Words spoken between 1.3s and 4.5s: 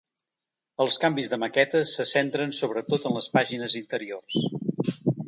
de maqueta se centren sobretot en les pàgines interiors.